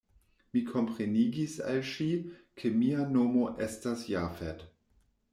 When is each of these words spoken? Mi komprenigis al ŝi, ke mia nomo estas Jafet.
Mi 0.55 0.61
komprenigis 0.67 1.57
al 1.73 1.83
ŝi, 1.89 2.07
ke 2.61 2.71
mia 2.77 3.05
nomo 3.17 3.43
estas 3.67 4.07
Jafet. 4.13 4.65